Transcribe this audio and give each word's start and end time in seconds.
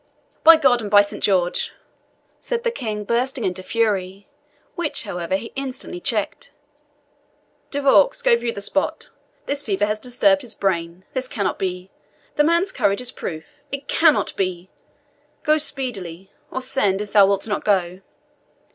"By 0.43 0.55
God 0.57 0.81
and 0.81 0.89
by 0.89 1.03
Saint 1.03 1.21
George!" 1.21 1.73
said 2.39 2.63
the 2.63 2.71
King, 2.71 3.03
bursting 3.03 3.43
into 3.43 3.61
fury, 3.61 4.27
which, 4.73 5.03
however, 5.03 5.35
he 5.35 5.51
instantly 5.55 5.99
checked. 5.99 6.49
"De 7.69 7.79
Vaux, 7.81 8.19
go 8.23 8.35
view 8.35 8.51
the 8.51 8.61
spot. 8.61 9.11
This 9.45 9.61
fever 9.61 9.85
has 9.85 9.99
disturbed 9.99 10.41
his 10.41 10.55
brain. 10.55 11.05
This 11.13 11.27
cannot 11.27 11.59
be. 11.59 11.91
The 12.35 12.43
man's 12.43 12.71
courage 12.71 12.99
is 13.01 13.11
proof. 13.11 13.45
It 13.71 13.87
CANNOT 13.87 14.35
be! 14.35 14.71
Go 15.43 15.59
speedily 15.59 16.31
or 16.49 16.63
send, 16.63 16.99
if 16.99 17.11
thou 17.13 17.27
wilt 17.27 17.47
not 17.47 17.63
go." 17.63 18.01